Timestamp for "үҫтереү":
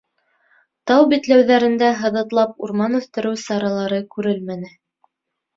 3.01-3.39